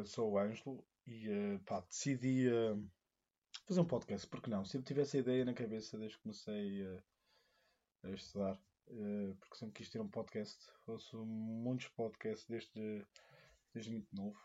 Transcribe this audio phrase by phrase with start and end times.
[0.00, 2.90] uh, sou o Ângelo e uh, pá, decidi uh,
[3.66, 4.64] fazer um podcast, porque não?
[4.64, 7.02] Sempre tive essa ideia na cabeça desde que comecei
[8.02, 8.58] a estudar,
[9.38, 10.70] porque sempre quis ter um podcast.
[10.86, 13.06] Ouço muitos podcasts desde,
[13.72, 14.40] desde muito novo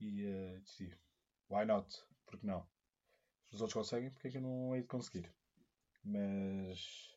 [0.00, 0.22] e
[0.60, 0.98] decidi,
[1.48, 2.04] why not?
[2.26, 2.66] Porque não?
[3.46, 5.32] Se os outros conseguem, porque é que eu não hei de conseguir?
[6.02, 7.16] Mas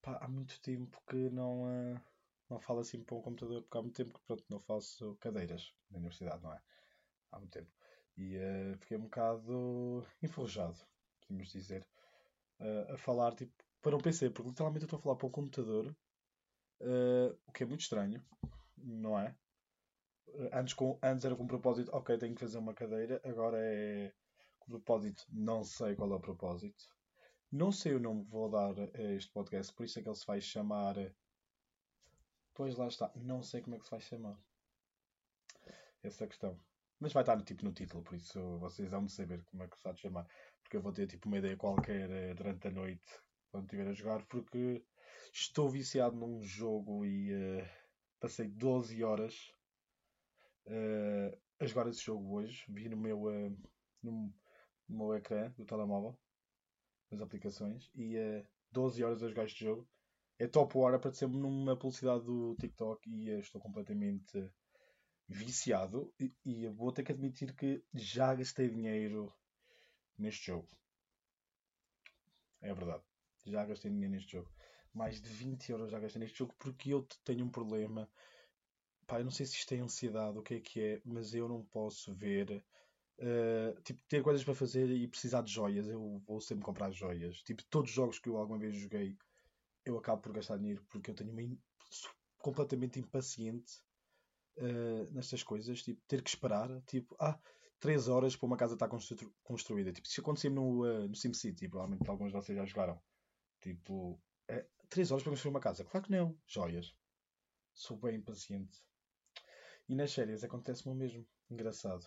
[0.00, 1.66] pá, há muito tempo que não
[2.48, 5.74] não falo assim para um computador, porque há muito tempo que pronto, não faço cadeiras
[5.90, 6.60] na universidade, não é?
[7.32, 7.70] Há muito tempo.
[8.16, 10.78] E uh, fiquei um bocado enferrujado,
[11.20, 11.86] podemos dizer,
[12.60, 15.30] uh, a falar tipo para um PC, porque literalmente eu estou a falar para um
[15.30, 15.94] computador,
[16.80, 18.24] uh, o que é muito estranho,
[18.76, 19.36] não é?
[20.52, 24.12] Antes, com, antes era com propósito, ok, tenho que fazer uma cadeira, agora é
[24.58, 26.84] com propósito, não sei qual é o propósito.
[27.50, 30.16] Não sei o nome que vou dar a este podcast, por isso é que ele
[30.16, 30.96] se vai chamar
[32.56, 33.12] Pois lá está.
[33.14, 34.36] Não sei como é que se vai chamar.
[36.02, 36.58] Essa é a questão.
[36.98, 39.84] Mas vai estar tipo no título, por isso vocês vão saber como é que se
[39.84, 40.26] vai chamar.
[40.62, 43.04] Porque eu vou ter tipo uma ideia qualquer eh, durante a noite
[43.50, 44.82] quando estiver a jogar, porque
[45.34, 47.68] estou viciado num jogo e uh,
[48.18, 49.52] passei 12 horas
[50.66, 52.64] uh, a jogar esse jogo hoje.
[52.68, 53.50] Vi no meu, uh,
[54.02, 54.34] no,
[54.88, 56.18] no, meu ecrã do telemóvel,
[57.10, 59.86] nas aplicações, e uh, 12 horas a jogar este jogo
[60.38, 64.50] é top war, apareceu-me numa publicidade do TikTok e estou completamente
[65.28, 66.12] viciado.
[66.20, 69.32] E, e vou ter que admitir que já gastei dinheiro
[70.18, 70.68] neste jogo.
[72.60, 73.02] É verdade.
[73.46, 74.50] Já gastei dinheiro neste jogo.
[74.92, 78.08] Mais de 20 euros já gastei neste jogo porque eu tenho um problema.
[79.06, 81.48] Pá, eu não sei se isto é ansiedade, o que é que é, mas eu
[81.48, 82.64] não posso ver.
[83.18, 85.88] Uh, tipo, ter coisas para fazer e precisar de joias.
[85.88, 87.42] Eu vou sempre comprar joias.
[87.42, 89.16] Tipo, todos os jogos que eu alguma vez joguei
[89.86, 91.58] eu acabo por gastar dinheiro porque eu tenho uma
[92.38, 93.80] completamente impaciente
[94.58, 97.38] uh, nestas coisas, tipo, ter que esperar, tipo, ah,
[97.80, 99.32] 3 horas para uma casa estar constru...
[99.42, 99.92] construída.
[99.92, 103.00] Tipo, isso acontecia no, uh, no SimCity, provavelmente alguns de vocês já jogaram.
[103.60, 105.84] Tipo, é, 3 horas para construir uma casa.
[105.84, 106.94] Claro que não, joias.
[107.72, 108.82] Sou bem impaciente.
[109.88, 111.26] E nas séries acontece-me o mesmo.
[111.48, 112.04] Engraçado.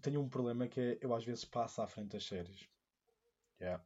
[0.00, 2.68] Tenho um problema que é eu às vezes passo à frente das séries.
[3.60, 3.84] Yeah.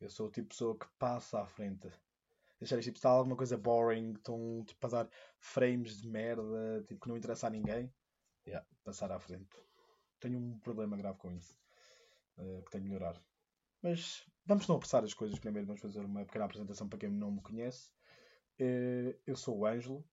[0.00, 1.90] Eu sou o tipo de pessoa que passa à frente.
[2.58, 7.08] Deixar tipo, está alguma coisa boring, estão tipo, a dar frames de merda, tipo, que
[7.08, 7.92] não interessa a ninguém.
[8.46, 9.56] Yeah, passar à frente.
[10.18, 11.58] Tenho um problema grave com isso.
[12.38, 13.22] Uh, que tenho de melhorar.
[13.82, 15.66] Mas vamos não apressar as coisas primeiro.
[15.66, 17.90] Vamos fazer uma pequena apresentação para quem não me conhece.
[18.58, 20.04] Uh, eu sou o Ângelo.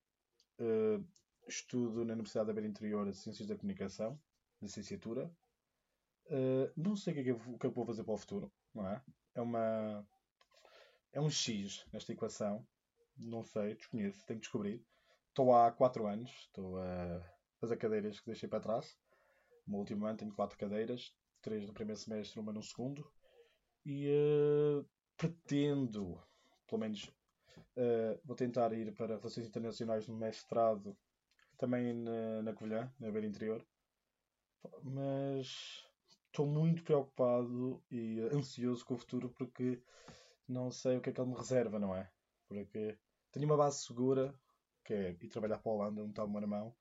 [0.59, 1.06] Uh,
[1.48, 4.19] estudo na Universidade da Beira Interior Ciências da Comunicação,
[4.62, 5.31] licenciatura.
[6.75, 8.18] não sei o que, é que, eu, o que é que vou fazer para o
[8.18, 9.02] futuro, não é?
[9.38, 10.06] É uma
[11.14, 12.66] é um X nesta equação.
[13.18, 14.84] Não sei, desconheço, tenho que descobrir.
[15.30, 17.24] Estou há 4 anos, estou a
[17.59, 18.98] fazer cadeiras que deixei para trás.
[19.66, 23.09] No último ano tenho 4 cadeiras, 3 no primeiro semestre, uma no segundo.
[23.86, 26.22] E uh, pretendo,
[26.68, 30.98] pelo menos, uh, vou tentar ir para Relações Internacionais no mestrado,
[31.58, 33.66] também na, na Covilhã, na Beira Interior.
[34.84, 35.87] Mas
[36.38, 39.81] estou muito preocupado e ansioso com o futuro porque
[40.48, 42.12] não sei o que é que ele me reserva, não é?
[42.48, 42.96] Porque
[43.31, 44.40] tenho uma base segura,
[44.86, 46.75] que é ir trabalhar para a Holanda, não está uma na mão.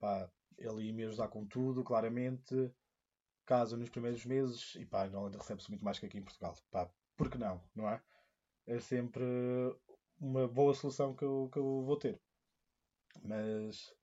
[0.00, 0.28] Pá,
[0.58, 2.74] ele ia me ajudar com tudo, claramente.
[3.44, 6.56] Casa nos primeiros meses e pá, na Holanda recebe-se muito mais que aqui em Portugal.
[6.72, 8.02] Pá, por que não, não é?
[8.66, 9.24] É sempre
[10.18, 12.20] uma boa solução que eu, que eu vou ter.
[13.22, 13.94] Mas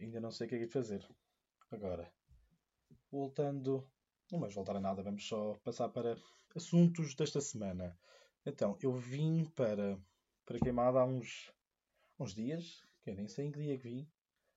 [0.00, 1.06] ainda não sei o que é que fazer.
[1.70, 2.10] Agora,
[3.10, 3.86] voltando
[4.32, 6.16] não vamos voltar a nada, vamos só passar para
[6.56, 7.96] assuntos desta semana.
[8.46, 9.98] Então, eu vim para,
[10.46, 11.52] para Queimada há uns,
[12.18, 14.08] uns dias, que nem sei em que dia que vim.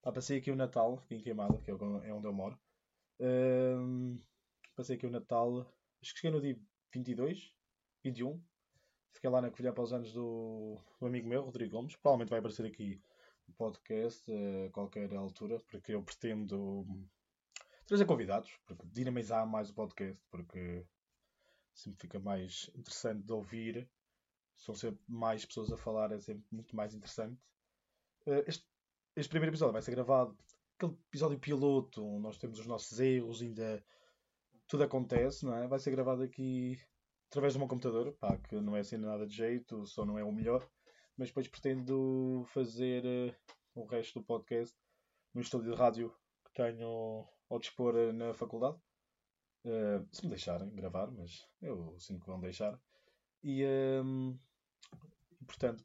[0.02, 2.58] Ah, passei aqui o Natal, em Queimada, que é, é onde eu moro.
[3.20, 4.18] Um,
[4.76, 5.60] passei aqui o Natal,
[6.02, 6.58] acho que cheguei no dia
[6.94, 7.54] 22,
[8.02, 8.42] 21.
[9.12, 11.98] Fiquei lá na Covilhã para os anos do, do amigo meu, Rodrigo Gomes.
[11.98, 13.02] Provavelmente vai aparecer aqui
[13.48, 16.86] o podcast a qualquer altura, porque eu pretendo
[17.86, 20.86] trazer convidados, porque dinamizar mais o podcast, porque
[21.74, 23.90] sempre fica mais interessante de ouvir.
[24.56, 27.40] São sempre mais pessoas a falar, é sempre muito mais interessante.
[28.26, 28.66] Eh, este,
[29.16, 30.38] este primeiro episódio vai ser gravado,
[30.78, 33.84] aquele episódio piloto, nós temos os nossos erros, ainda
[34.68, 35.68] tudo acontece, não é?
[35.68, 36.80] Vai ser gravado aqui
[37.30, 40.24] através do meu computador, pá, que não é assim nada de jeito, só não é
[40.24, 40.68] o melhor,
[41.18, 43.36] mas depois pretendo fazer uh,
[43.76, 44.76] o resto do podcast
[45.34, 46.16] no estúdio de rádio
[46.46, 48.78] que tenho ao dispor eh, na faculdade.
[49.64, 52.80] Uh, se me deixarem gravar, mas eu sinto que vão deixar.
[53.44, 53.66] E,
[54.04, 54.38] um,
[55.42, 55.84] e portanto,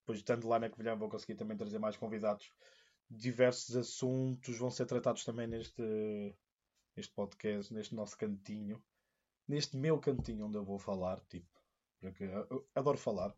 [0.00, 2.50] depois estando lá na Covilhã vou conseguir também trazer mais convidados
[3.10, 5.82] diversos assuntos vão ser tratados também neste,
[6.94, 8.82] neste podcast, neste nosso cantinho.
[9.46, 11.48] Neste meu cantinho onde eu vou falar, tipo,
[12.00, 13.34] porque eu adoro falar.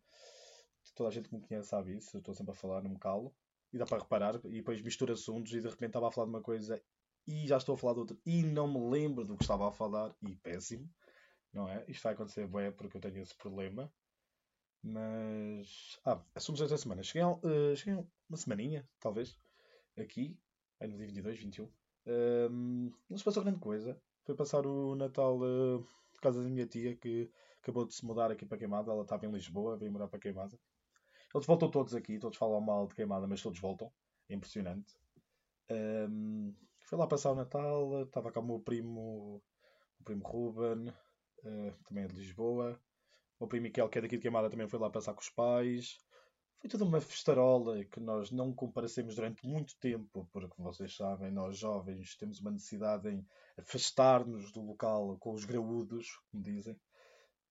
[0.96, 2.98] Toda a gente que me conhece sabe isso, eu estou sempre a falar, não me
[2.98, 3.32] calo.
[3.72, 6.32] E dá para reparar, e depois misturo assuntos e de repente estava a falar de
[6.32, 6.82] uma coisa
[7.26, 9.72] e já estou a falar de outra e não me lembro do que estava a
[9.72, 10.88] falar e péssimo,
[11.52, 11.84] não é?
[11.88, 13.92] Isto vai acontecer bem porque eu tenho esse problema.
[14.82, 15.98] Mas.
[16.04, 17.02] Ah, assuntos desta semana.
[17.02, 19.36] Cheguei, uh, cheguei uma semaninha, talvez,
[19.98, 20.38] aqui,
[20.80, 21.70] no dia 22, 21.
[22.06, 24.00] Um, não se passou grande coisa.
[24.24, 27.30] Foi passar o Natal uh, por casa da minha tia que
[27.60, 28.90] acabou de se mudar aqui para Queimada.
[28.90, 30.58] Ela estava em Lisboa, veio morar para Queimada.
[31.34, 33.92] Eles voltam todos aqui, todos falam mal de Queimada, mas todos voltam.
[34.28, 34.96] É impressionante.
[35.70, 36.54] Um,
[36.90, 39.40] foi lá passar o Natal, estava com o meu primo,
[40.00, 42.80] o primo Ruben, uh, também é de Lisboa.
[43.38, 45.98] O primo Miquel, que é daqui de Queimada, também foi lá passar com os pais.
[46.58, 51.56] Foi toda uma festarola que nós não comparecemos durante muito tempo, porque vocês sabem, nós
[51.56, 53.24] jovens temos uma necessidade em
[53.56, 56.78] afastar-nos do local com os graúdos, como dizem,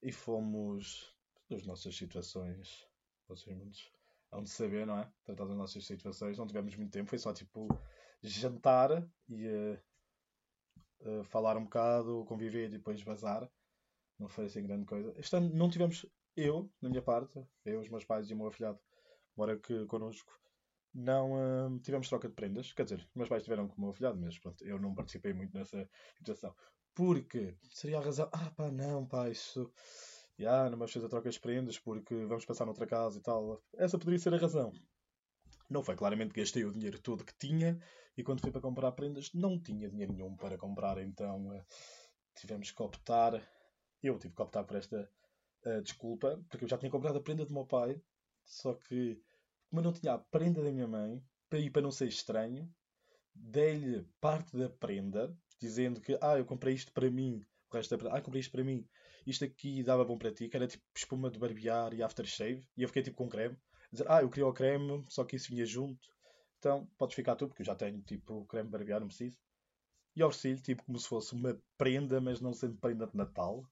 [0.04, 1.16] e fomos
[1.50, 2.86] nas nossas situações,
[3.26, 3.90] vocês muitos
[4.34, 5.10] hão de saber, não é?
[5.24, 7.70] Tratar das nossas situações, não tivemos muito tempo, foi só tipo
[8.22, 9.80] jantar e uh,
[11.02, 13.50] uh, falar um bocado, conviver e depois vazar.
[14.18, 15.14] Não foi assim grande coisa.
[15.18, 16.06] Este ano não tivemos,
[16.36, 18.80] eu, na minha parte, eu, os meus pais e o meu afilhado,
[19.36, 20.38] mora que connosco,
[20.94, 22.74] não uh, tivemos troca de prendas.
[22.74, 25.56] Quer dizer, meus pais tiveram com o meu afilhado, mas pronto, eu não participei muito
[25.56, 26.54] nessa situação.
[26.94, 29.72] Porque seria a razão, ah pá, não, pá, isso.
[30.38, 33.62] Já, não vamos fazer troca de prendas porque vamos passar noutra casa e tal.
[33.78, 34.72] Essa poderia ser a razão.
[35.70, 37.80] Não foi, claramente gastei o dinheiro todo que tinha
[38.18, 41.64] e quando fui para comprar prendas não tinha dinheiro nenhum para comprar, então uh,
[42.36, 43.40] tivemos que optar
[44.02, 45.10] eu tive que optar por esta
[45.66, 48.02] uh, desculpa, porque eu já tinha comprado a prenda do meu pai,
[48.46, 49.22] só que,
[49.70, 52.72] como eu não tinha a prenda da minha mãe, para ir para não ser estranho,
[53.34, 57.98] dei-lhe parte da prenda, dizendo que, ah, eu comprei isto para mim, o resto da
[57.98, 58.88] prenda, ah, comprei isto para mim,
[59.26, 62.84] isto aqui dava bom para ti, que era tipo espuma de barbear e aftershave, e
[62.84, 63.58] eu fiquei tipo com creme,
[63.92, 66.08] dizer, ah, eu queria o creme, só que isso vinha junto,
[66.58, 69.38] então podes ficar tu, porque eu já tenho tipo creme barbear, não preciso.
[70.16, 73.64] E ofereci-lhe tipo como se fosse uma prenda, mas não sendo prenda de Natal.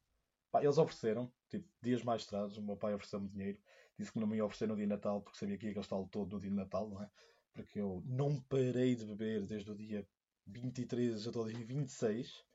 [0.51, 3.59] Pá, eles ofereceram, tipo, dias mais tarde, o meu pai ofereceu-me dinheiro,
[3.97, 6.07] disse que não me ia oferecer no dia de Natal porque sabia que ia gastá-lo
[6.07, 7.09] todo no dia de Natal, não é?
[7.53, 10.07] Porque eu não parei de beber desde o dia
[10.45, 12.45] 23 até o dia 26.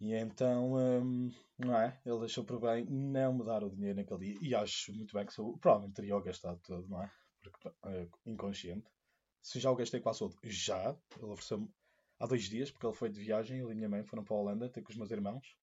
[0.00, 2.00] E então, hum, não é?
[2.06, 4.38] Ele deixou por bem não me dar o dinheiro naquele dia.
[4.40, 7.10] E acho muito bem que sou, provavelmente teria o gastado todo, não é?
[7.42, 8.86] Porque, é, inconsciente.
[9.42, 10.96] Se já o gastei quase todo, já.
[11.16, 11.68] Ele ofereceu-me
[12.18, 14.38] há dois dias, porque ele foi de viagem, ele e minha mãe foram para a
[14.38, 15.56] Holanda ter com os meus irmãos.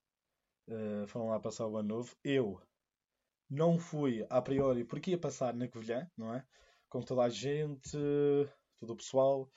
[0.68, 2.16] Uh, foram lá passar o ano novo.
[2.24, 2.62] Eu
[3.50, 6.46] não fui a priori porque ia passar na Covilhã, não é?
[6.90, 7.92] Com toda a gente,
[8.80, 9.50] todo o pessoal.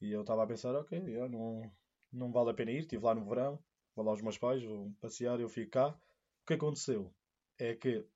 [0.00, 1.70] E eu estava a pensar, ok, yeah, não,
[2.12, 2.80] não vale a pena ir.
[2.80, 3.58] Estive lá no verão,
[4.00, 5.88] vou lá aos meus pais, vou passear, eu fico cá.
[5.88, 7.12] O que aconteceu?
[7.58, 8.06] É que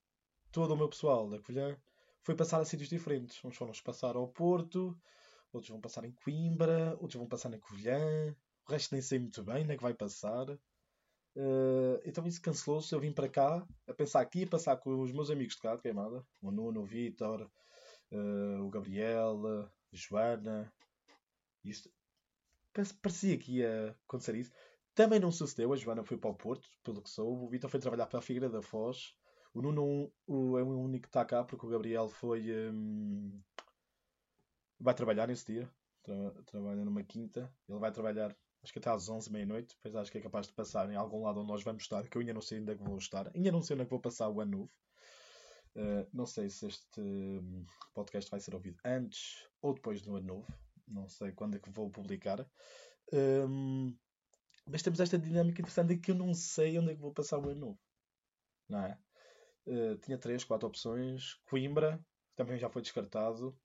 [0.50, 1.76] todo o meu pessoal da Covilhã
[2.22, 3.44] foi passar a sítios diferentes.
[3.44, 4.98] Uns foram passar ao Porto,
[5.52, 8.34] outros vão passar em Coimbra, outros vão passar na Covilhã.
[8.66, 10.48] O resto nem sei muito bem onde é que vai passar.
[11.36, 12.94] Uh, então isso cancelou-se.
[12.94, 15.76] Eu vim para cá a pensar que ia passar com os meus amigos de cá
[15.76, 17.50] de queimada: o Nuno, o Vitor,
[18.10, 20.72] uh, o Gabriel, a Joana.
[21.62, 21.90] Isto
[23.02, 24.52] parecia que ia acontecer isso.
[24.94, 25.72] Também não sucedeu.
[25.72, 27.44] A Joana foi para o Porto, pelo que sou.
[27.44, 29.14] O Vitor foi trabalhar para a Figueira da Foz.
[29.52, 32.50] O Nuno o, é o único que está cá porque o Gabriel foi.
[32.70, 33.40] Um,
[34.78, 35.70] vai trabalhar nesse dia.
[36.02, 36.14] Tra
[36.46, 37.52] trabalha numa quinta.
[37.68, 40.54] Ele vai trabalhar acho que até às 11, meia-noite, depois acho que é capaz de
[40.54, 42.74] passar em algum lado onde nós vamos estar, que eu ainda não sei onde é
[42.74, 44.72] que vou estar, ainda não sei onde é que vou passar o ano novo.
[45.76, 50.26] Uh, não sei se este hum, podcast vai ser ouvido antes ou depois do ano
[50.26, 50.46] novo,
[50.88, 52.48] não sei quando é que vou publicar.
[53.12, 53.94] Um,
[54.66, 57.38] mas temos esta dinâmica interessante em que eu não sei onde é que vou passar
[57.38, 57.78] o ano novo.
[58.68, 58.98] Não é?
[59.66, 61.34] Uh, tinha três, quatro opções.
[61.46, 62.04] Coimbra
[62.36, 63.56] também já foi descartado.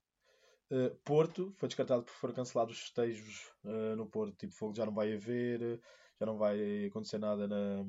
[0.72, 4.36] Uh, Porto foi descartado por foram cancelados os festejos uh, no Porto.
[4.36, 5.82] Tipo, fogo já não vai haver,
[6.20, 7.84] já não vai acontecer nada na.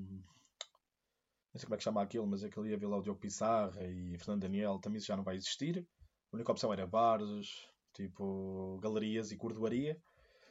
[1.52, 3.84] Não sei como é que chama aquilo, mas aquele ia ver lá o Diogo Pissarra
[3.84, 5.84] e Fernando Daniel, também isso já não vai existir.
[6.32, 10.00] A única opção era bares, tipo galerias e cordoaria.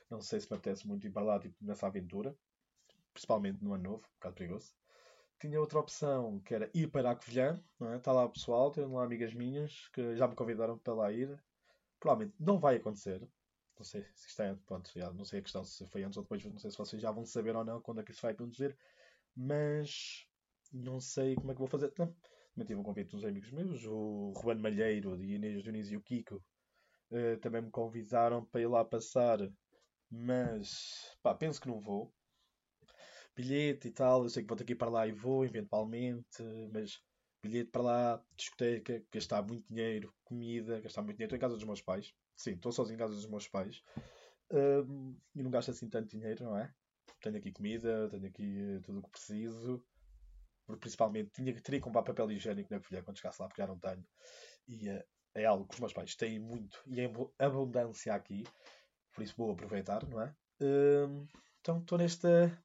[0.10, 2.36] Não sei se me apetece muito ir para lá tipo, nessa aventura,
[3.14, 4.74] principalmente no ano novo, um bocado perigoso.
[5.40, 7.96] Tinha outra opção que era ir para a Covilhã, é?
[7.96, 11.42] Está lá o pessoal, tenho lá amigas minhas que já me convidaram para lá ir
[12.00, 13.22] provavelmente não vai acontecer.
[13.78, 16.24] Não sei se isto é, pronto, já, não sei a questão se foi antes ou
[16.24, 18.34] depois, não sei se vocês já vão saber ou não quando é que isso vai
[18.34, 18.78] acontecer,
[19.36, 20.28] mas
[20.72, 21.94] não sei como é que vou fazer.
[21.98, 22.08] Não,
[22.54, 25.98] também tive um convite de uns amigos meus, o Juan Malheiro, de Inês Dionísio e
[25.98, 26.44] o Kiko,
[27.12, 29.40] Uh, também me convidaram para ir lá passar,
[30.12, 32.14] mas pá, penso que não vou.
[33.36, 36.44] Bilhete e tal, eu sei que vou que ir para lá e vou, eventualmente,
[36.74, 37.02] mas
[37.42, 41.36] bilhete para lá, discoteca, gastar muito dinheiro, comida, gastar muito dinheiro.
[41.36, 42.14] Estou em casa dos meus pais.
[42.36, 43.82] Sim, estou sozinho em casa dos meus pais.
[44.52, 46.74] Um, e não gasto assim tanto dinheiro, não é?
[47.22, 49.84] Tenho aqui comida, tenho aqui uh, tudo o que preciso.
[50.66, 53.68] Porque principalmente tinha, teria que comprar papel higiênico na colher quando chegasse lá, porque já
[53.68, 54.06] não tenho.
[54.68, 58.44] E uh, é algo que os meus pais têm muito e em abundância aqui.
[59.14, 60.36] Por isso vou aproveitar, não é?
[60.62, 61.26] Um,
[61.62, 62.58] então estou nesta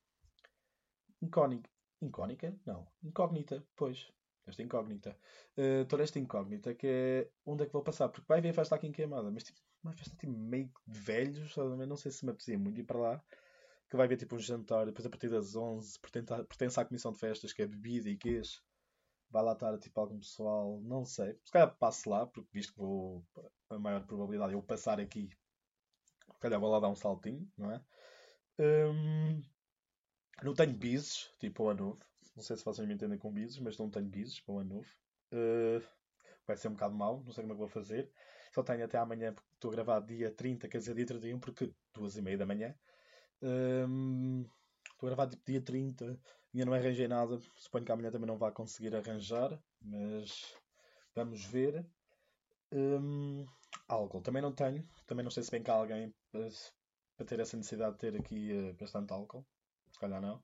[1.25, 1.71] incógnita.
[2.01, 2.55] Incógnita?
[2.67, 2.87] Não.
[3.03, 4.13] Incógnita, pois.
[4.47, 5.17] Esta incógnita.
[5.57, 8.09] Uh, nesta incógnita que é onde é que vou passar.
[8.09, 11.57] Porque vai haver festa aqui em Queimada, mas tipo, uma festa tipo, meio de velhos,
[11.57, 13.25] não sei se me apetecia muito ir para lá.
[13.89, 17.13] Que vai haver tipo um jantar, depois a partir das 11 pertence, pertence à comissão
[17.13, 18.61] de festas, que é bebida e queijo.
[19.31, 21.39] Vai lá estar tipo algum pessoal, não sei.
[21.45, 23.25] Se calhar passo lá, porque visto que vou,
[23.71, 25.29] a maior probabilidade é eu passar aqui,
[26.33, 27.81] se calhar vou lá dar um saltinho, não é?
[28.59, 29.43] Um,
[30.43, 32.01] não tenho bises, tipo o ano novo.
[32.35, 34.75] Não sei se vocês me entendem com bises, mas não tenho bises para o ano
[34.77, 34.89] novo.
[35.33, 35.83] Uh,
[36.47, 38.11] vai ser um bocado mau, não sei como é que vou fazer.
[38.53, 41.73] Só tenho até amanhã, porque estou a gravar dia 30, quer dizer dia 31, porque
[41.93, 42.75] duas e meia da manhã.
[43.43, 44.45] Um,
[44.93, 46.19] estou a gravar tipo, dia 30,
[46.53, 47.41] ainda não arranjei nada.
[47.57, 50.55] Suponho que amanhã também não vai conseguir arranjar, mas
[51.15, 51.87] vamos ver.
[52.73, 53.45] Um,
[53.89, 56.49] álcool também não tenho, também não sei se bem cá alguém para,
[57.17, 59.47] para ter essa necessidade de ter aqui uh, bastante álcool.
[60.05, 60.37] Calhar não.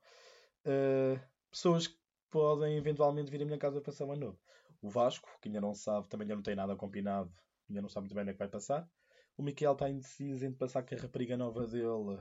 [0.64, 1.98] Uh, pessoas que
[2.30, 4.40] podem eventualmente vir à minha casa passar o ano novo.
[4.80, 7.30] O Vasco, que ainda não sabe, também ainda não tem nada combinado,
[7.68, 8.88] ainda não sabe muito bem onde é que vai passar.
[9.36, 12.18] O Miquel está indeciso entre passar com a rapariga nova dele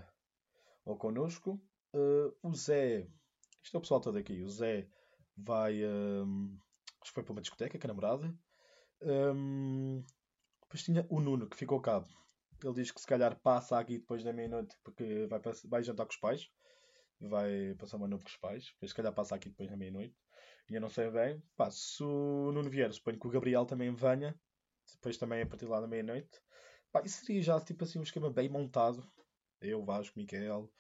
[0.84, 1.62] ou connosco.
[1.94, 3.08] Uh, o Zé,
[3.64, 4.42] isto é o pessoal todo aqui.
[4.42, 4.88] O Zé
[5.38, 5.86] vai.
[5.86, 6.58] Um,
[7.02, 8.38] acho que foi para uma discoteca com a namorada.
[9.02, 10.04] Um,
[10.62, 12.08] depois tinha o Nuno, que ficou cabo.
[12.62, 16.12] Ele diz que se calhar passa aqui depois da meia-noite porque vai, vai jantar com
[16.12, 16.50] os pais
[17.28, 18.66] vai passar uma noite com os pais.
[18.74, 20.16] Depois, se calhar, passa aqui depois na meia-noite.
[20.70, 21.42] E eu não sei bem.
[21.56, 24.40] Pá, se o Nuno vier, suponho que o Gabriel também venha.
[24.94, 26.42] Depois também a partir lá da meia-noite.
[26.92, 29.06] Pá, isso seria já tipo assim um esquema bem montado.
[29.62, 30.72] Eu, Vasco, Miquel,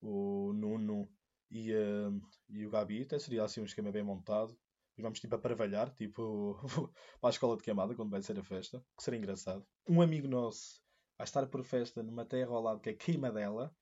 [0.00, 1.08] o Nuno
[1.50, 3.02] e, uh, e o Gabi.
[3.02, 4.56] Até seria assim um esquema bem montado.
[4.96, 6.56] E vamos tipo a paravalhar, tipo
[7.20, 8.84] para a escola de queimada, quando vai ser a festa.
[8.96, 9.66] Que seria engraçado.
[9.88, 10.82] Um amigo nosso
[11.16, 13.74] vai estar por festa numa terra ao lado que é Queimadela.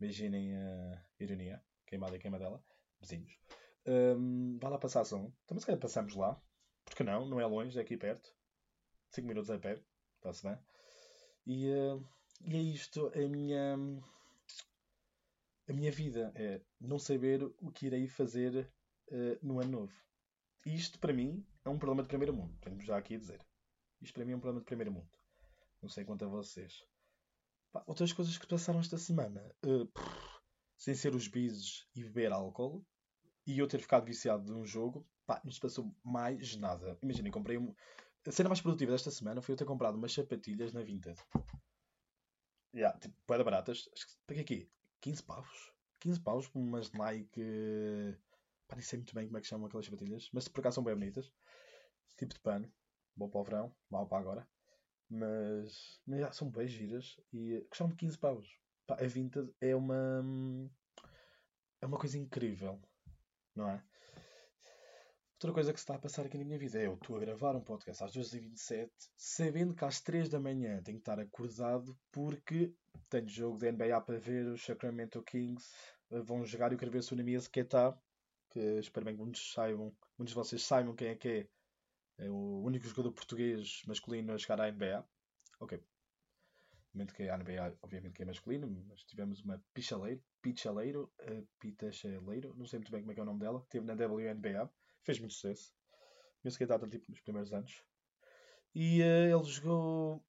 [0.00, 1.62] Imaginem a ironia.
[1.86, 2.62] Queimada e queimadela.
[3.00, 3.38] Vizinhos.
[3.86, 5.32] Um, vai lá passar som.
[5.46, 6.40] Também se calhar passamos lá.
[6.84, 7.26] Porque não?
[7.26, 8.34] Não é longe, é aqui perto.
[9.10, 9.80] 5 minutos a pé.
[10.16, 10.58] Está-se bem.
[11.46, 12.04] E, uh,
[12.46, 13.12] e é isto.
[13.14, 13.76] A minha.
[15.66, 18.70] A minha vida é não saber o que irei fazer
[19.08, 20.04] uh, no ano novo.
[20.66, 22.56] Isto, para mim, é um problema de primeiro mundo.
[22.60, 23.40] Tenho já aqui a dizer.
[24.00, 25.08] Isto, para mim, é um problema de primeiro mundo.
[25.80, 26.82] Não sei quanto a vocês.
[27.86, 29.42] Outras coisas que passaram esta semana.
[29.64, 29.88] Uh,
[30.76, 32.84] sem ser os bises e beber álcool.
[33.46, 35.06] E eu ter ficado viciado de um jogo.
[35.26, 36.98] Pá, não se passou mais nada.
[37.02, 37.74] Imaginem, comprei um...
[38.26, 41.20] A cena mais produtiva desta semana foi eu ter comprado umas sapatilhas na Vinted.
[42.74, 43.88] Yeah, tipo, para baratas.
[44.26, 45.72] Paguei aqui 15 paus.
[46.00, 47.42] 15 paus por umas Nike.
[48.66, 50.30] Pá, nem sei muito bem como é que chamam aquelas sapatilhas.
[50.32, 51.30] Mas por acaso são bem bonitas.
[52.16, 52.72] Tipo de pano.
[53.14, 53.76] Bom para o verão.
[53.90, 54.48] Mal para agora.
[55.08, 58.48] Mas, mas já, são bem giras e custaram de 15 paus.
[58.86, 60.22] Pá, a Vinted é uma.
[61.80, 62.80] É uma coisa incrível,
[63.54, 63.82] não é?
[65.34, 67.20] Outra coisa que se está a passar aqui na minha vida é eu estou a
[67.20, 71.94] gravar um podcast às 2h27, sabendo que às 3 da manhã tenho que estar acordado
[72.10, 72.72] porque
[73.10, 75.68] tenho jogo da NBA para ver, os Sacramento Kings
[76.08, 77.94] vão jogar e eu quero ver o Namias Keita,
[78.50, 81.48] que espero bem que muitos saibam, muitos de vocês saibam quem é que é,
[82.18, 85.04] é o único jogador português masculino a chegar à NBA.
[85.60, 85.80] Ok.
[86.88, 92.54] Obviamente que a NBA obviamente que é masculino, mas tivemos uma pichaleiro, pichaleiro, uh, pitachaleiro,
[92.56, 94.70] não sei muito bem como é que é o nome dela, teve na WNBA,
[95.02, 95.74] fez muito sucesso.
[96.44, 97.82] Mesmo que data tipo nos primeiros anos.
[98.74, 100.24] E uh, ele jogou.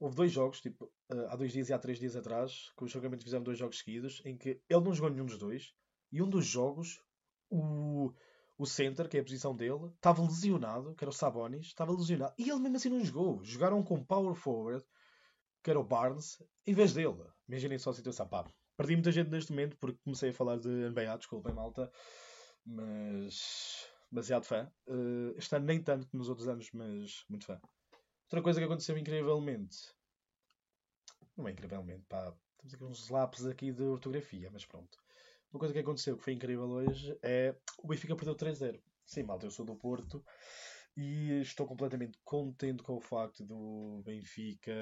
[0.00, 2.88] Houve dois jogos, tipo, uh, há dois dias e há três dias atrás, que o
[2.88, 5.74] jogamento fizeram dois jogos seguidos, em que ele não jogou nenhum dos dois,
[6.12, 7.02] e um dos jogos,
[7.48, 7.93] o
[8.56, 12.34] o center, que é a posição dele, estava lesionado, que era o Sabonis, estava lesionado,
[12.38, 13.42] e ele mesmo assim não jogou.
[13.44, 14.84] Jogaram com power forward,
[15.62, 17.24] que era o Barnes, em vez dele.
[17.48, 18.28] Imaginem só a situação.
[18.28, 18.44] Pá,
[18.76, 21.90] perdi muita gente neste momento porque comecei a falar de NBA, desculpem malta,
[22.64, 24.70] mas demasiado fã.
[24.86, 27.60] Uh, este ano nem tanto como nos outros anos, mas muito fã.
[28.24, 29.76] Outra coisa que aconteceu incrivelmente,
[31.36, 35.03] não é incrivelmente, pá, temos aqui uns lápis aqui de ortografia, mas pronto.
[35.54, 38.82] Uma coisa que aconteceu que foi incrível hoje é o Benfica perdeu 3-0.
[39.06, 40.20] Sim, malta, eu sou do Porto
[40.96, 44.74] E estou completamente contente com o facto do Benfica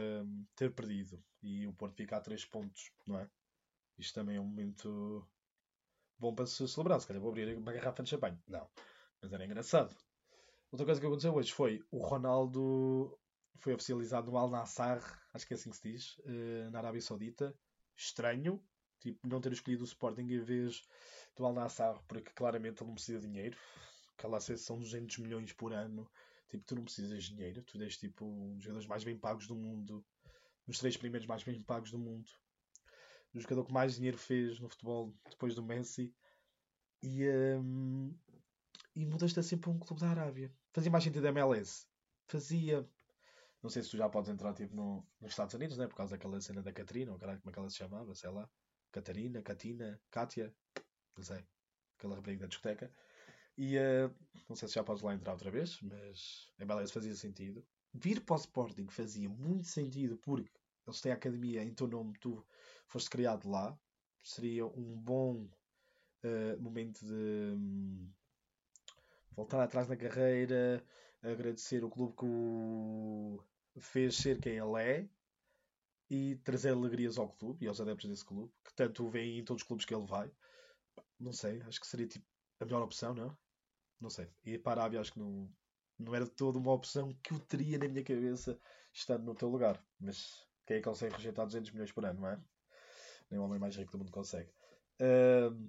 [0.56, 3.28] ter perdido e o Porto ficar a 3 pontos, não é?
[3.98, 5.28] Isto também é um momento
[6.18, 6.98] bom para se celebrar.
[6.98, 8.38] Se calhar vou abrir uma garrafa de champanhe.
[8.48, 8.66] Não.
[9.20, 9.94] Mas era engraçado.
[10.70, 13.20] Outra coisa que aconteceu hoje foi o Ronaldo
[13.58, 15.02] foi oficializado no Al Nassr,
[15.34, 17.54] acho que é assim que se diz, eh, na Arábia Saudita.
[17.94, 18.64] Estranho,
[19.02, 20.82] tipo, não ter escolhido o Sporting em vez
[21.36, 23.56] do Al Nassr, porque claramente ele não precisa de dinheiro.
[24.16, 26.08] Aquela são 200 milhões por ano.
[26.48, 27.62] Tipo, tu não precisas de dinheiro.
[27.62, 30.04] Tu és tipo um dos jogadores mais bem pagos do mundo.
[30.66, 32.30] Nos três primeiros mais bem pagos do mundo.
[33.34, 36.14] O jogador que mais dinheiro fez no futebol depois do Messi.
[37.02, 37.26] E,
[37.58, 38.14] um,
[38.94, 40.52] e mudaste assim para um clube da Arábia.
[40.72, 41.86] Fazia mais sentido a MLS.
[42.28, 42.88] Fazia.
[43.62, 45.86] Não sei se tu já podes entrar tipo, no, nos Estados Unidos, né?
[45.86, 48.30] Por causa daquela cena da Catarina, ou caralho, como é que ela se chamava, sei
[48.30, 48.48] lá.
[48.92, 50.54] Catarina, Catina, Kátia,
[51.16, 51.44] não sei.
[51.96, 52.92] Aquela rapariga da discoteca.
[53.56, 54.14] E uh,
[54.48, 57.64] não sei se já podes lá entrar outra vez, mas a MLS fazia sentido.
[57.94, 60.50] Vir para o Sporting fazia muito sentido porque
[60.86, 62.44] eles têm a academia em teu nome, tu
[62.86, 63.78] foste criado lá.
[64.22, 65.48] Seria um bom
[66.24, 68.10] uh, momento de um,
[69.34, 70.84] voltar atrás na carreira,
[71.22, 73.40] agradecer o clube que o
[73.80, 75.08] fez ser quem ele é
[76.12, 79.44] e trazer alegrias ao clube e aos adeptos desse clube, que tanto o veem em
[79.44, 80.30] todos os clubes que ele vai.
[81.18, 82.26] Não sei, acho que seria tipo
[82.60, 83.34] a melhor opção, não?
[83.98, 84.28] Não sei.
[84.44, 85.50] E para a Arábia acho que não,
[85.98, 88.60] não era toda uma opção que eu teria na minha cabeça
[88.92, 89.82] estando no teu lugar.
[89.98, 92.38] Mas quem é que consegue rejeitar 200 milhões por ano, não é?
[93.30, 94.50] Nem o homem mais rico do mundo consegue.
[95.00, 95.66] Uh,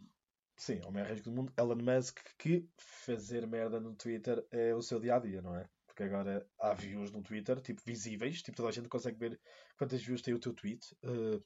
[0.57, 4.75] sim, o homem mais rico do mundo, Elon Musk, que fazer merda no Twitter é
[4.75, 5.69] o seu dia a dia, não é?
[5.93, 9.39] Porque agora há views no Twitter, tipo visíveis, tipo toda a gente consegue ver
[9.77, 10.95] quantas views tem o teu tweet.
[11.03, 11.43] Uh,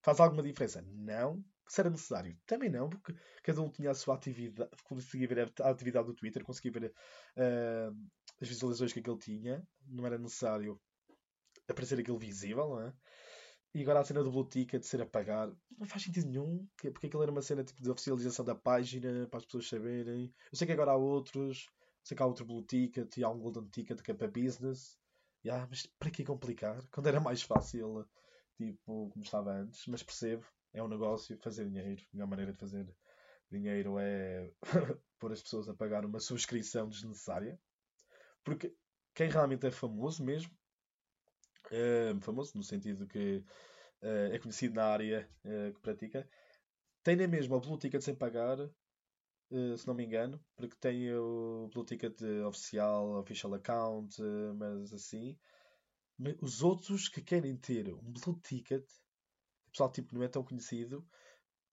[0.00, 0.80] faz alguma diferença?
[0.82, 1.44] Não.
[1.66, 2.36] Se era necessário?
[2.46, 6.44] Também não, porque cada um tinha a sua atividade, conseguia ver a atividade do Twitter,
[6.44, 6.92] conseguia ver
[7.36, 10.80] uh, as visualizações que aquele tinha, não era necessário
[11.68, 12.92] aparecer aquilo visível, não é?
[13.72, 15.48] E agora a cena do Blue Ticket ser a pagar
[15.78, 19.38] não faz sentido nenhum, porque aquilo era uma cena tipo de oficialização da página para
[19.38, 20.32] as pessoas saberem.
[20.50, 21.68] Eu sei que agora há outros,
[22.10, 24.98] sei que há outro Blue Ticket e há um Golden Ticket que é para business.
[25.44, 26.82] Yeah, mas para que complicar?
[26.90, 28.04] Quando era mais fácil,
[28.56, 32.02] tipo, como estava antes, mas percebo, é um negócio, fazer dinheiro.
[32.02, 32.94] A melhor maneira de fazer
[33.50, 34.50] dinheiro é
[35.18, 37.58] pôr as pessoas a pagar uma subscrição desnecessária.
[38.42, 38.74] Porque
[39.14, 40.52] quem realmente é famoso mesmo
[41.70, 43.44] uh, famoso no sentido que
[44.02, 46.28] uh, é conhecido na área uh, que pratica,
[47.02, 48.58] tem na mesma o Blue Ticket sem pagar,
[49.76, 54.16] se não me engano, porque tem o Blue Ticket oficial, official account,
[54.56, 55.36] mas assim.
[56.18, 58.84] Mas os outros que querem ter um Blue Ticket,
[59.66, 61.06] o pessoal tipo, não é tão conhecido,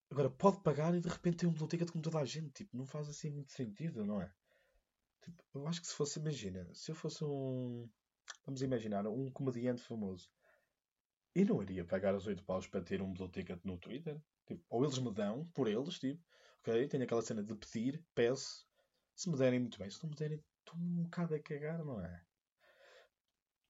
[0.09, 2.51] agora pode pagar e de repente tem um Blue Ticket como toda a gente.
[2.51, 4.31] Tipo, não faz assim muito sentido, não é?
[5.23, 7.89] Tipo, eu acho que se fosse, imagina, se eu fosse um,
[8.45, 10.29] Vamos imaginar um comediante famoso.
[11.35, 14.21] E não iria pagar os 8 paus para ter um blue ticket no Twitter.
[14.45, 16.23] Tipo, ou eles me dão, por eles, tipo,
[16.89, 18.65] tenho aquela cena de pedir, peço.
[19.15, 22.01] Se me derem muito bem, se não me derem, estou um bocado a cagar, não
[22.01, 22.21] é?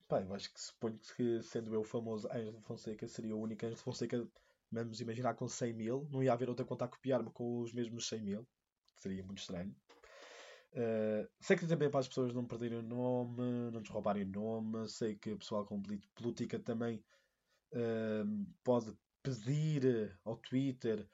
[0.08, 3.82] Pá, eu acho que suponho que sendo eu famoso Ângelo Fonseca seria o único Ângelo
[3.82, 4.28] Fonseca,
[4.72, 8.08] vamos imaginar com 100 mil, não ia haver outra conta a copiar-me com os mesmos
[8.08, 8.48] 100 mil,
[8.98, 9.76] seria muito estranho.
[10.74, 14.28] Uh, sei que também para as pessoas não perderem o nome, não nos roubarem o
[14.28, 14.88] nome.
[14.88, 15.82] Sei que o pessoal com
[16.16, 17.04] política também
[17.74, 21.08] uh, pode pedir ao Twitter.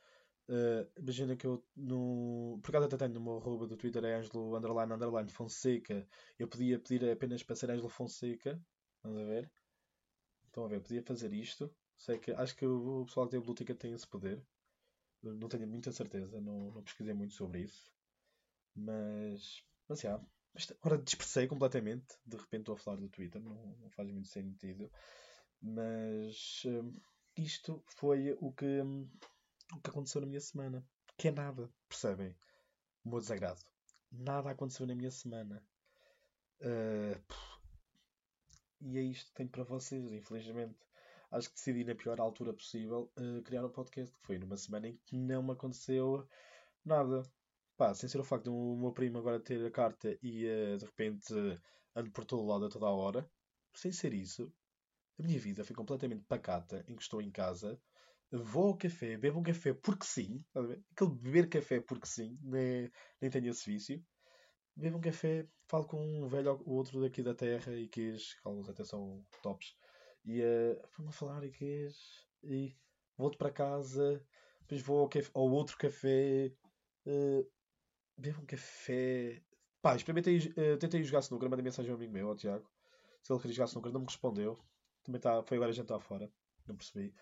[0.49, 2.59] Uh, imagina que eu no.
[2.61, 6.07] Por acaso até tenho no meu arroba do Twitter é Ângelo underline underline Fonseca.
[6.37, 8.61] Eu podia pedir apenas para ser Ângelo Fonseca.
[9.01, 9.51] Vamos a ver.
[10.47, 11.73] Estão a ver, podia fazer isto.
[11.97, 14.45] Sei que acho que o pessoal que tem política tem esse poder.
[15.21, 17.91] Não tenho muita certeza, não, não pesquisei muito sobre isso.
[18.75, 20.19] Mas, mas já.
[20.53, 22.17] Mas, agora dispersei completamente.
[22.25, 24.91] De repente estou a falar do Twitter, não, não faz muito sentido.
[25.61, 26.93] Mas hum,
[27.37, 28.81] isto foi o que,
[29.75, 30.85] o que aconteceu na minha semana.
[31.17, 32.35] Que é nada, percebem?
[33.03, 33.61] O meu desagrado.
[34.11, 35.63] Nada aconteceu na minha semana.
[36.61, 37.19] Uh,
[38.81, 40.77] e é isto que tenho para vocês, infelizmente.
[41.31, 44.87] Acho que decidi na pior altura possível uh, criar um podcast, que foi numa semana
[44.87, 46.27] em que não me aconteceu
[46.85, 47.23] nada.
[47.75, 50.85] Pá, sem ser o facto do meu primo agora ter a carta e uh, de
[50.85, 51.33] repente
[51.95, 53.29] ando por todo lado a toda a hora,
[53.73, 54.51] sem ser isso,
[55.19, 57.79] a minha vida foi completamente pacata em que estou em casa,
[58.41, 60.43] vou ao café, bebo um café porque sim,
[60.91, 62.91] aquele beber café porque sim, nem,
[63.21, 64.03] nem tenho esse vício.
[64.75, 68.69] Bebo um café, falo com um velho ou outro daqui da terra e que alguns
[68.69, 69.75] até são tops,
[70.25, 71.87] e uh, vamos a falar e que
[72.43, 72.75] e
[73.17, 74.25] volto para casa,
[74.61, 76.51] depois vou ao, café, ao outro café,
[77.05, 77.47] uh,
[78.17, 79.43] bebo um café,
[79.83, 82.65] Pá, experimentei, uh, tentei jogar snooker, mandei mensagem a um amigo meu, ao Tiago,
[83.21, 84.57] se ele queria jogar snooker, não me respondeu.
[85.03, 86.31] Também tá, foi agora jantar fora,
[86.65, 87.13] não percebi.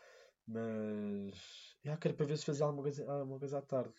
[0.48, 1.76] Mas.
[1.84, 3.94] Já quero para ver se fazia alguma coisa, alguma coisa à tarde.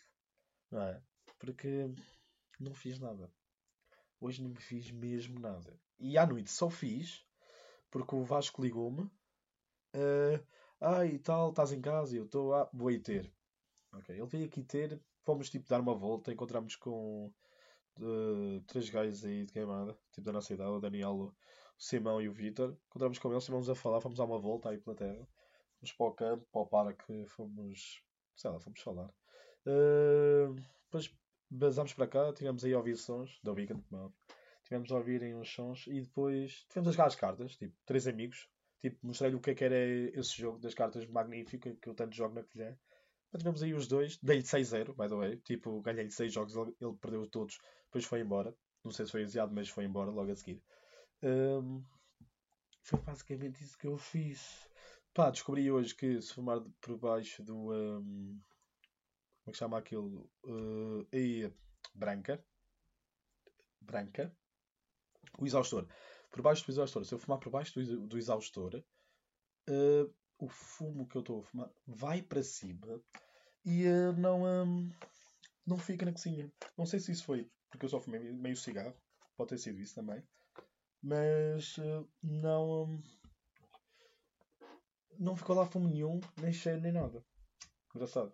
[0.71, 1.03] Não é?
[1.39, 1.91] Porque
[2.61, 3.31] não fiz nada.
[4.21, 5.79] Hoje não fiz mesmo nada.
[5.99, 7.25] E à noite só fiz
[7.91, 9.03] porque o Vasco ligou-me.
[9.95, 10.43] Uh,
[10.81, 12.15] ah, e tal, estás em casa?
[12.15, 13.33] E eu estou, ah, vou aí ter.
[13.93, 17.31] Ok, ele veio aqui ter, fomos tipo dar uma volta, encontramos com
[18.01, 21.35] uh, três gajos aí de queimada, tipo da nossa idade, o Daniel, o
[21.79, 22.77] Simão e o Vitor.
[22.89, 25.29] Encontramos com eles, estivemos a falar, fomos dar uma volta aí pela terra.
[25.83, 28.03] Fomos para o campo, para o parque, fomos,
[28.37, 29.11] sei lá, fomos falar.
[29.67, 31.13] Uh, depois
[31.51, 34.15] basámos para cá, tivemos aí a ouvir sons, da Weekend, como
[34.63, 38.49] Tivemos a ouvirem uns sons e depois tivemos a jogar as cartas, tipo, três amigos.
[38.81, 39.77] Tipo, mostrei-lhe o que é que era
[40.19, 42.79] esse jogo das cartas magnífico que eu tanto jogo na colher.
[43.37, 45.37] Tivemos aí os dois, dei-lhe 6-0, by the way.
[45.39, 48.55] Tipo, ganhei-lhe 6 jogos, ele perdeu todos, depois foi embora.
[48.85, 50.63] Não sei se foi aziado, mas foi embora logo a seguir.
[51.23, 51.83] Um,
[52.83, 54.71] foi basicamente isso que eu fiz.
[55.15, 57.71] Pá, descobri hoje que se fumar por baixo do.
[57.71, 58.41] Um,
[59.43, 60.31] como é que chama aquilo?
[60.45, 61.07] Uh,
[61.95, 62.43] branca.
[63.81, 64.35] Branca.
[65.39, 65.87] O exaustor.
[66.31, 67.05] Por baixo do exaustor.
[67.05, 68.83] Se eu fumar por baixo do, do exaustor,
[69.69, 73.03] uh, o fumo que eu estou a fumar vai para cima
[73.65, 74.91] e uh, não, um,
[75.67, 76.51] não fica na cozinha.
[76.77, 78.95] Não sei se isso foi porque eu só fumei meio cigarro,
[79.37, 80.23] pode ter sido isso também,
[81.03, 83.03] mas uh, não, um,
[85.19, 87.25] não ficou lá fumo nenhum, nem cheiro, nem nada.
[87.95, 88.33] Engraçado.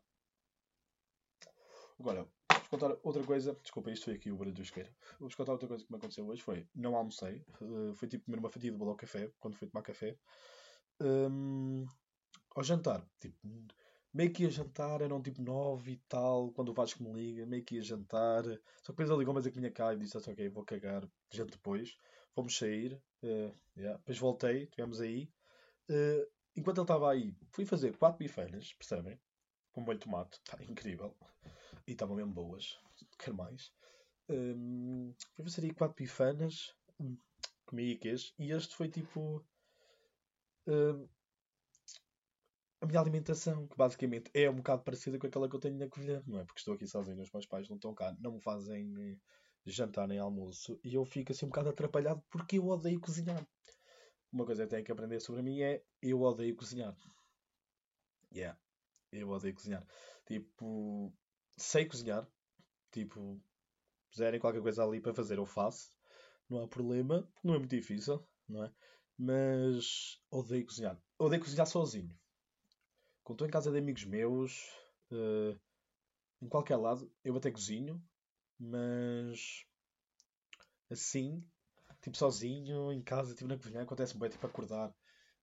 [1.98, 3.56] Agora, vou contar outra coisa.
[3.62, 4.90] Desculpa, isto foi aqui o barulho do isqueiro.
[5.18, 6.42] Vou-vos contar outra coisa que me aconteceu hoje.
[6.42, 7.44] Foi, não almocei.
[7.60, 10.16] Uh, foi tipo comer uma fatia de bolo ao café, quando fui tomar café
[11.00, 11.86] um,
[12.54, 13.04] ao jantar.
[13.20, 13.36] Tipo,
[14.12, 17.64] meio que ia jantar, eram tipo nove e tal, quando o Vasco me liga, meio
[17.64, 18.44] que ia jantar.
[18.44, 20.64] Só que depois ele ligou mas a que vinha cá e disse assim, ok, vou
[20.64, 21.96] cagar, gente depois.
[22.34, 23.98] Fomos sair, uh, yeah.
[23.98, 25.30] depois voltei, estivemos aí.
[25.90, 29.18] Uh, enquanto ele estava aí, fui fazer quatro bifeiras, percebem?
[29.72, 31.16] Com molho de tomate, está incrível.
[31.86, 32.78] E estavam mesmo boas,
[33.18, 33.72] quero mais.
[34.28, 37.16] Um, fui fazer aí quatro bifanas, hum,
[37.64, 39.44] comi queijo, e este foi tipo
[40.66, 41.08] uh,
[42.80, 45.88] a minha alimentação, que basicamente é um bocado parecida com aquela que eu tenho na
[45.88, 46.44] Covilhã, não é?
[46.44, 49.16] Porque estou aqui sozinho, os meus pais não estão cá, não me fazem eh,
[49.64, 53.46] jantar nem almoço e eu fico assim um bocado atrapalhado porque eu odeio cozinhar.
[54.32, 56.94] Uma coisa que tenho que aprender sobre mim é eu odeio cozinhar.
[58.32, 58.58] Yeah,
[59.10, 59.86] eu odeio cozinhar.
[60.26, 61.12] Tipo,
[61.56, 62.28] sei cozinhar.
[62.90, 63.40] Tipo,
[64.10, 65.92] puserem qualquer coisa ali para fazer, eu faço.
[66.48, 68.72] Não há problema, não é muito difícil, não é?
[69.16, 71.00] Mas odeio cozinhar.
[71.18, 72.16] Odeio cozinhar sozinho.
[73.24, 74.62] Quando estou em casa de amigos meus,
[75.10, 75.58] uh,
[76.40, 78.02] em qualquer lado, eu até cozinho,
[78.58, 79.66] mas
[80.90, 81.44] assim,
[82.02, 84.94] tipo sozinho, em casa, tipo na cozinha, acontece-me bem, tipo acordar.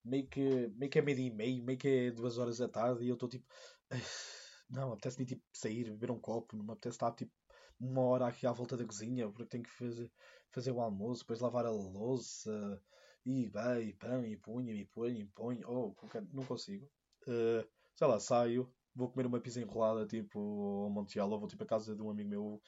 [0.03, 2.69] Meio que, meio que é meio dia e meio, meio que é duas horas da
[2.69, 3.45] tarde e eu estou tipo.
[4.69, 7.31] Não, apetece-me tipo sair, beber um copo, não me apetece estar tipo
[7.79, 10.11] uma hora aqui à volta da cozinha porque tenho que fazer,
[10.49, 12.81] fazer o almoço, depois lavar a louça,
[13.25, 15.95] e vai, e pão, e punha, e põe, e põe, oh,
[16.31, 16.85] não consigo.
[17.27, 20.39] Uh, sei lá, saio, vou comer uma pizza enrolada, tipo,
[20.83, 22.61] ao Montiel, ou vou tipo a casa de um amigo meu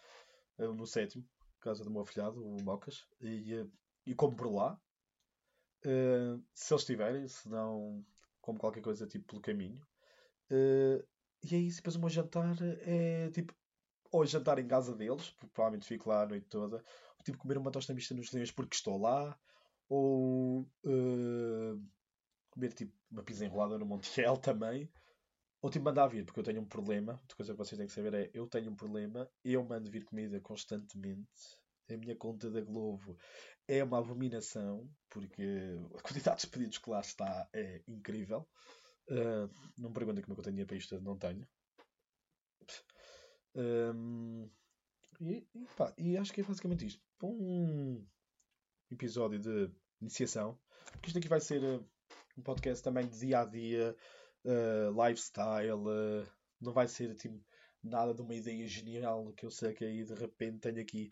[0.57, 1.23] uh, no sétimo,
[1.59, 3.71] casa do meu afilhado, o Mocas, e, uh,
[4.05, 4.79] e como por lá.
[6.53, 8.05] se eles tiverem, se não,
[8.41, 9.85] como qualquer coisa tipo pelo caminho.
[10.49, 13.53] e aí, depois o meu jantar é tipo,
[14.11, 17.57] ou jantar em casa deles, porque provavelmente fico lá a noite toda, ou tipo comer
[17.57, 19.37] uma tosta mista nos leões porque estou lá,
[19.89, 21.85] ou uh,
[22.51, 24.91] comer tipo uma pizza enrolada no Montiel também,
[25.61, 27.13] ou tipo mandar vir, porque eu tenho um problema.
[27.13, 30.05] Outra coisa que vocês têm que saber é: eu tenho um problema, eu mando vir
[30.05, 31.57] comida constantemente.
[31.89, 33.17] A minha conta da Globo
[33.67, 35.43] é uma abominação, porque
[35.95, 38.47] a quantidade de pedidos que lá está é incrível.
[39.09, 41.47] Uh, não me perguntem como é que eu tenho dinheiro para isto, não tenho.
[43.55, 44.49] Um,
[45.21, 47.01] e, e, pá, e acho que é basicamente isto.
[47.23, 48.05] Um,
[48.91, 50.59] episódio de iniciação,
[50.91, 51.85] porque isto aqui vai ser uh,
[52.37, 53.95] um podcast também de dia a dia,
[54.45, 56.27] uh, lifestyle, uh,
[56.59, 57.39] não vai ser tipo,
[57.83, 61.09] nada de uma ideia genial que eu sei que aí de repente tenho aqui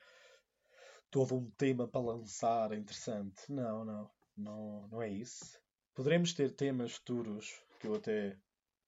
[1.09, 3.51] todo um tema para lançar interessante.
[3.51, 5.59] Não, não, não, não é isso.
[5.93, 8.37] Poderemos ter temas futuros que eu até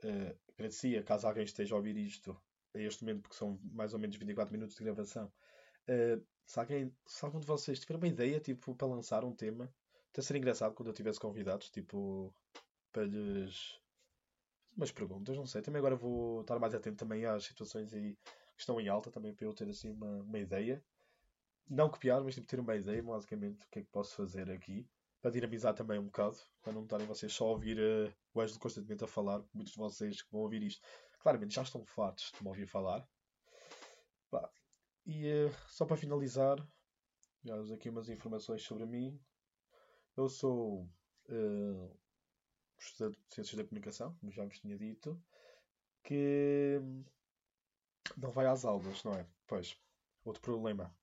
[0.04, 2.38] uh, agradecia caso alguém esteja a ouvir isto
[2.74, 5.32] a este momento, porque são mais ou menos 24 minutos de gravação.
[5.88, 9.74] Uh, se, alguém, se algum de vocês tiver uma ideia tipo, para lançar um tema,
[10.12, 12.34] até seria engraçado quando eu tivesse convidados, tipo,
[12.92, 13.80] para lhes.
[14.78, 15.62] Umas perguntas, não sei.
[15.62, 18.16] Também agora vou estar mais atento também às situações aí
[18.56, 20.84] que estão em alta, também para eu ter assim uma, uma ideia.
[21.70, 24.88] não copiar, mas tipo, ter uma ideia, basicamente, o que é que posso fazer aqui.
[25.22, 28.60] Para dinamizar também um bocado, para não estarem vocês só a ouvir uh, o Wesley
[28.60, 29.44] constantemente a falar.
[29.54, 30.82] Muitos de vocês que vão ouvir isto,
[31.20, 33.08] claramente já estão fartos de me ouvir falar.
[35.08, 36.58] E uh, só para finalizar,
[37.42, 39.18] já aqui umas informações sobre mim.
[40.18, 40.82] Eu sou
[41.30, 41.98] uh,
[42.80, 45.22] estudante de Ciências da Comunicação, como já vos tinha dito,
[46.04, 46.80] que
[48.16, 49.28] não vai às aulas, não é?
[49.46, 49.78] Pois,
[50.24, 50.96] outro problema.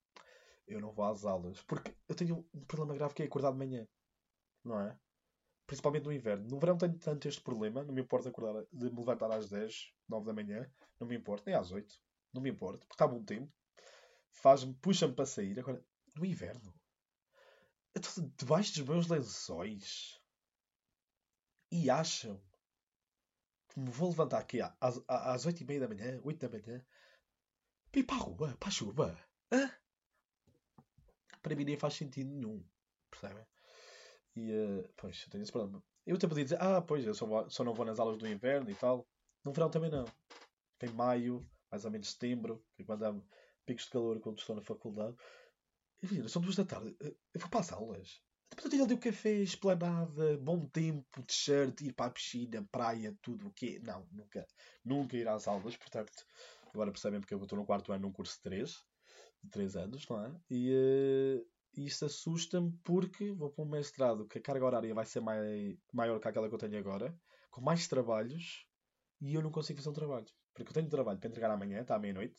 [0.67, 1.61] Eu não vou às aulas.
[1.63, 3.87] Porque eu tenho um problema grave que é acordar de manhã.
[4.65, 4.99] Não é?
[5.67, 6.49] Principalmente no inverno.
[6.49, 7.83] No verão tenho tanto este problema.
[7.85, 10.71] Não me importa acordar, de me levantar às 10, 9 da manhã.
[10.99, 11.45] Não me importa.
[11.47, 11.95] Nem às 8.
[12.33, 12.79] Não me importa.
[12.79, 13.53] Porque está bom tempo.
[14.33, 15.59] Faz-me, puxa-me para sair.
[15.59, 15.85] Agora,
[16.17, 16.75] no inverno.
[17.95, 20.21] Eu estou debaixo dos meus lençóis.
[21.75, 22.41] E acham
[23.67, 26.87] que me vou levantar aqui às, às 8 e meia da manhã, 8 da manhã,
[27.91, 29.19] para ir para a rua, para a chuva.
[29.51, 29.73] Hã?
[31.43, 32.65] Para mim nem faz sentido nenhum.
[33.11, 33.45] Percebem?
[34.37, 35.83] E, uh, pois, eu tenho esse problema.
[36.07, 38.71] Eu até podia dizer, ah, pois, eu só, só não vou nas aulas do inverno
[38.71, 39.05] e tal.
[39.45, 40.05] No verão também não.
[40.81, 43.21] Em maio, mais ou menos setembro, que é quando há
[43.67, 45.17] picos de calor quando estou na faculdade.
[46.01, 46.97] Vira, são duas da tarde.
[47.03, 48.23] Eh, eu vou para as aulas.
[48.51, 53.49] Depois tenho ali o café, esplanada, bom tempo, t-shirt, ir para a piscina, praia, tudo
[53.49, 53.81] o quê.
[53.83, 54.47] Não, nunca,
[54.85, 56.13] nunca ir às aulas, portanto,
[56.73, 58.71] agora percebem porque eu estou no quarto ano num curso de 3,
[59.43, 60.35] de 3 anos, não é?
[60.51, 65.21] E uh, isto assusta-me porque vou para um mestrado que a carga horária vai ser
[65.21, 67.17] mais, maior que aquela que eu tenho agora,
[67.51, 68.67] com mais trabalhos,
[69.21, 70.27] e eu não consigo fazer um trabalho.
[70.53, 72.37] Porque eu tenho trabalho para entregar amanhã, está à meia-noite,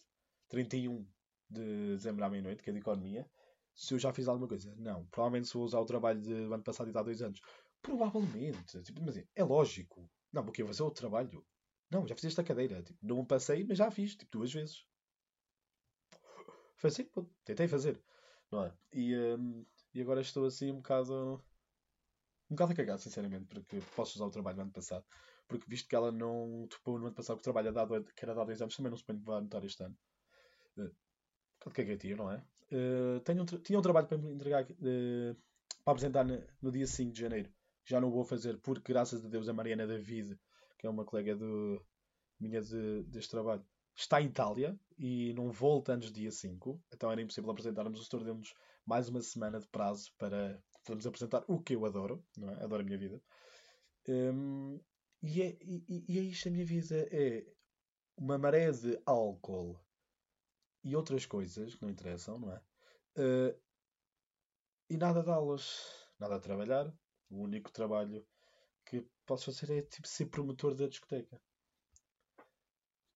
[0.49, 1.05] 31
[1.49, 3.29] de dezembro à meia-noite, que é de economia,
[3.75, 4.73] se eu já fiz alguma coisa.
[4.77, 5.05] Não.
[5.07, 7.41] Provavelmente se vou usar o trabalho de ano passado e de há dois anos.
[7.81, 8.81] Provavelmente.
[8.81, 10.09] Tipo, mas é lógico.
[10.31, 11.45] Não, porque eu vou fazer outro trabalho.
[11.91, 12.81] Não, já fiz esta cadeira.
[12.81, 14.15] Tipo, não passei, mas já fiz.
[14.15, 14.85] Tipo, duas vezes.
[16.77, 18.01] Foi assim, pô, tentei fazer.
[18.51, 18.73] Não é?
[18.93, 21.43] E, um, e agora estou assim um bocado.
[22.49, 25.05] Um bocado a cagar, sinceramente, porque posso usar o trabalho do ano passado.
[25.47, 28.23] Porque visto que ela não topou no ano passado que o trabalho é dado, que
[28.23, 29.97] era dado há dois anos, também não põe que vai anotar este ano.
[31.63, 32.43] Uh, um bocado cagativo, não é?
[32.71, 35.35] Uh, tenho um tinha um trabalho para me entregar uh,
[35.83, 37.49] para apresentar no, no, dia 5 de janeiro.
[37.85, 40.37] Já não vou fazer porque, graças a Deus, a Mariana David,
[40.77, 41.83] que é uma colega do,
[42.39, 43.63] minha de, deste trabalho,
[43.95, 46.81] está em Itália e não volta antes do dia 5.
[46.93, 47.99] Então era impossível apresentarmos.
[47.99, 48.53] O setor deu-nos
[48.85, 52.63] mais uma semana de prazo para podermos apresentar o que eu adoro, não é?
[52.63, 53.21] Adoro a minha vida.
[54.07, 54.79] Um,
[55.21, 57.07] e, é, e, e é isto a minha vida.
[57.11, 57.45] É
[58.17, 59.79] uma maré de álcool
[60.85, 62.61] e outras coisas que não interessam, não é?
[63.17, 63.59] Uh,
[64.87, 66.93] e nada de aulas, nada a trabalhar.
[67.29, 68.23] O único trabalho
[68.85, 71.41] que posso fazer é tipo ser promotor da discoteca.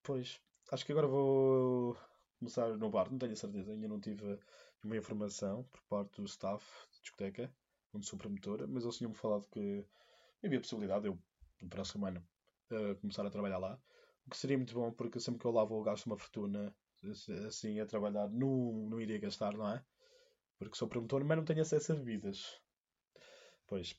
[0.02, 1.96] Pois, acho que agora vou
[2.40, 4.40] começar no bar, não tenho certeza, ainda não tive
[4.82, 7.54] nenhuma informação por parte do staff da discoteca,
[7.94, 9.86] onde sou promotora, mas eles tinham-me falado que
[10.44, 11.20] havia possibilidade de eu,
[11.62, 12.28] no próximo ano,
[12.72, 13.80] uh, começar a trabalhar lá.
[14.26, 16.76] O que seria muito bom, porque sempre que eu lá vou gasto uma fortuna
[17.48, 19.84] assim a trabalhar, não, não iria gastar, não é?
[20.58, 22.60] Porque sou promotor, mas não tenho acesso a bebidas.
[23.68, 23.96] Pois,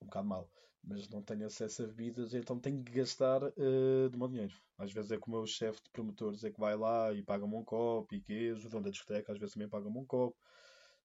[0.00, 0.50] um bocado mal.
[0.84, 4.54] Mas não tenho acesso a bebidas, então tenho que gastar uh, do meu dinheiro.
[4.78, 7.56] Às vezes é como o meu chefe de promotores é que vai lá e paga-me
[7.56, 10.36] um copo e queijo, o dono da discoteca às vezes também paga-me um copo.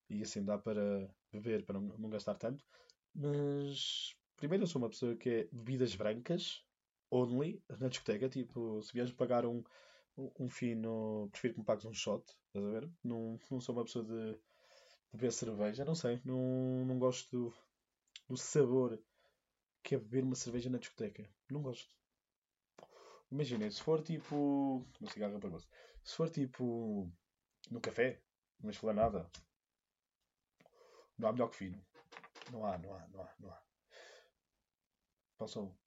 [0.09, 2.63] E assim dá para beber, para não, não gastar tanto.
[3.15, 6.63] Mas primeiro eu sou uma pessoa que é bebidas brancas,
[7.09, 8.29] only, na discoteca.
[8.29, 9.63] Tipo, se vieres pagar um,
[10.17, 11.29] um fino.
[11.31, 12.89] Prefiro que me pagues um shot, estás a ver?
[13.03, 14.39] Não, não sou uma pessoa de,
[15.13, 16.21] beber cerveja, não sei.
[16.23, 17.53] Não, não gosto do,
[18.29, 19.01] do sabor
[19.83, 21.29] que é beber uma cerveja na discoteca.
[21.49, 21.93] Não gosto.
[23.31, 24.85] Imaginem, se for tipo.
[24.99, 25.67] Uma cigarra para você.
[26.03, 27.11] Se for tipo.
[27.69, 28.21] No café,
[28.59, 29.29] numa esplanada,
[31.17, 31.85] não há melhor que fino.
[32.51, 33.63] Não há, não há, não há, não há.
[35.37, 35.77] Possam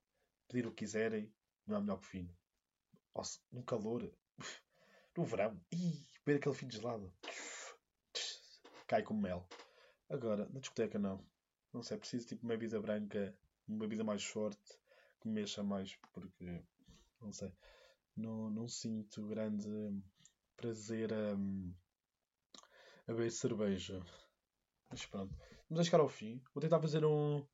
[0.48, 1.32] pedir o que quiserem,
[1.66, 2.34] não há melhor que fino.
[3.14, 4.10] Nossa, no calor,
[5.16, 7.12] no verão, e beber aquele fim de gelado,
[8.86, 9.48] cai como mel.
[10.08, 11.24] Agora, na discoteca não.
[11.72, 14.78] Não sei, preciso tipo uma bebida branca, uma bebida mais forte,
[15.20, 16.62] que me mexa mais, porque,
[17.20, 17.52] não sei,
[18.16, 19.68] não, não sinto grande
[20.56, 21.32] prazer a,
[23.08, 24.00] a beber cerveja.
[24.90, 25.36] Mas pronto,
[25.68, 26.40] vamos a chegar ao fim.
[26.54, 27.44] Vou tentar fazer um,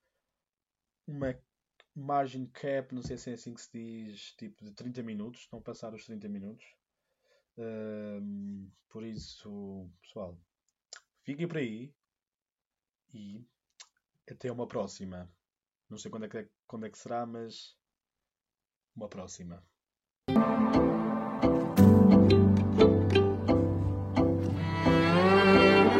[1.06, 1.34] uma
[1.94, 5.60] margin cap, não sei se é assim que se diz, tipo de 30 minutos, não
[5.60, 6.64] passar os 30 minutos.
[7.58, 10.38] Um, por isso, pessoal,
[11.22, 11.92] fiquem por aí
[13.12, 13.44] e
[14.30, 15.30] até uma próxima.
[15.88, 17.76] Não sei quando é que, quando é que será, mas
[18.94, 19.64] uma próxima.